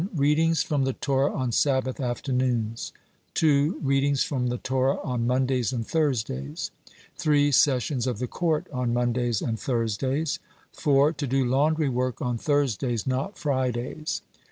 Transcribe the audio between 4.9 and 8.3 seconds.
on Mondays and Thursdays. 3. Sessions of the